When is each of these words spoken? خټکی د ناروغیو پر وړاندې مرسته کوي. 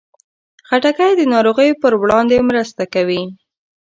خټکی 0.67 1.11
د 1.17 1.21
ناروغیو 1.33 1.79
پر 1.81 1.93
وړاندې 2.01 2.45
مرسته 2.49 2.83
کوي. 2.93 3.23